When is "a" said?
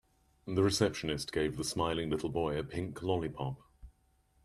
2.57-2.63